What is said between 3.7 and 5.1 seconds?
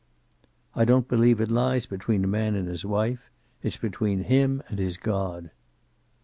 between him and his